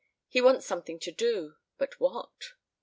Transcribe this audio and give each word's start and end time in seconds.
He 0.27 0.41
wants 0.41 0.65
something 0.65 0.97
to 1.01 1.11
do, 1.11 1.57
but 1.77 1.99
what? 1.99 2.53